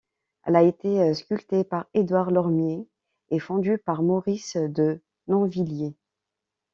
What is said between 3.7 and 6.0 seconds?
par Maurice de Nonvilliers.